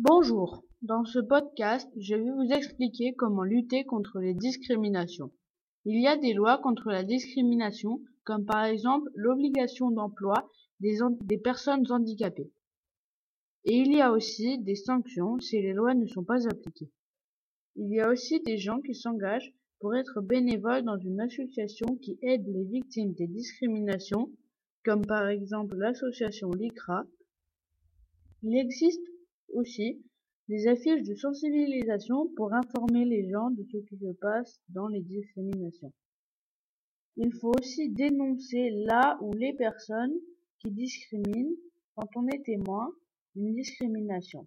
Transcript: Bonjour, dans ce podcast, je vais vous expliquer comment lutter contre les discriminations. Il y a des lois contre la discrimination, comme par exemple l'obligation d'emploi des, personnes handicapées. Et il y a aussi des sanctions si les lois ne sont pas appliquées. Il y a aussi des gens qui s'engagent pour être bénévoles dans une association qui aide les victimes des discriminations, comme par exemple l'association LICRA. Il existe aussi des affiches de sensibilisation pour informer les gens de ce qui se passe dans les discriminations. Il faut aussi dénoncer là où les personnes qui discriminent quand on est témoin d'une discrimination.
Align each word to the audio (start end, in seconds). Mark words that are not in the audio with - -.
Bonjour, 0.00 0.64
dans 0.80 1.04
ce 1.04 1.18
podcast, 1.18 1.90
je 1.98 2.14
vais 2.14 2.30
vous 2.30 2.52
expliquer 2.52 3.16
comment 3.16 3.42
lutter 3.42 3.84
contre 3.84 4.20
les 4.20 4.32
discriminations. 4.32 5.32
Il 5.86 6.00
y 6.00 6.06
a 6.06 6.16
des 6.16 6.34
lois 6.34 6.56
contre 6.58 6.90
la 6.90 7.02
discrimination, 7.02 8.00
comme 8.22 8.46
par 8.46 8.64
exemple 8.64 9.10
l'obligation 9.16 9.90
d'emploi 9.90 10.48
des, 10.78 11.38
personnes 11.38 11.84
handicapées. 11.90 12.52
Et 13.64 13.74
il 13.74 13.92
y 13.92 14.00
a 14.00 14.12
aussi 14.12 14.60
des 14.60 14.76
sanctions 14.76 15.40
si 15.40 15.60
les 15.60 15.72
lois 15.72 15.94
ne 15.94 16.06
sont 16.06 16.22
pas 16.22 16.46
appliquées. 16.46 16.92
Il 17.74 17.92
y 17.92 17.98
a 17.98 18.08
aussi 18.08 18.40
des 18.42 18.56
gens 18.56 18.80
qui 18.80 18.94
s'engagent 18.94 19.52
pour 19.80 19.96
être 19.96 20.20
bénévoles 20.20 20.84
dans 20.84 20.98
une 20.98 21.20
association 21.20 21.96
qui 21.96 22.20
aide 22.22 22.46
les 22.46 22.66
victimes 22.66 23.14
des 23.14 23.26
discriminations, 23.26 24.30
comme 24.84 25.04
par 25.04 25.26
exemple 25.26 25.74
l'association 25.74 26.52
LICRA. 26.52 27.04
Il 28.44 28.56
existe 28.56 29.02
aussi 29.52 30.02
des 30.48 30.66
affiches 30.66 31.02
de 31.02 31.14
sensibilisation 31.14 32.28
pour 32.36 32.52
informer 32.54 33.04
les 33.04 33.28
gens 33.30 33.50
de 33.50 33.64
ce 33.64 33.76
qui 33.78 33.98
se 33.98 34.12
passe 34.20 34.60
dans 34.70 34.88
les 34.88 35.02
discriminations. 35.02 35.92
Il 37.16 37.32
faut 37.34 37.52
aussi 37.58 37.90
dénoncer 37.90 38.70
là 38.86 39.18
où 39.20 39.32
les 39.34 39.52
personnes 39.54 40.14
qui 40.60 40.70
discriminent 40.70 41.56
quand 41.94 42.08
on 42.16 42.28
est 42.28 42.44
témoin 42.44 42.92
d'une 43.34 43.54
discrimination. 43.54 44.46